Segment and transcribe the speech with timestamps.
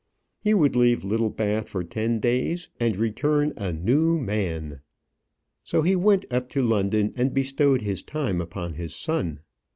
[0.39, 4.81] He would leave Littlebath for ten days, and return a new man.
[5.63, 9.41] So he went up to London, and bestowed his time upon his son.